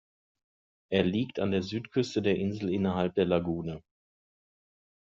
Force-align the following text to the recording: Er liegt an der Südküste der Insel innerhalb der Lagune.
Er 0.89 1.03
liegt 1.03 1.37
an 1.39 1.51
der 1.51 1.61
Südküste 1.61 2.23
der 2.23 2.35
Insel 2.35 2.71
innerhalb 2.73 3.13
der 3.13 3.25
Lagune. 3.25 3.83